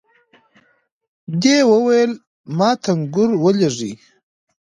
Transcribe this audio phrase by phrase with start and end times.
[1.41, 2.11] دې وويل
[2.57, 3.93] ما ټنګور ولېږئ.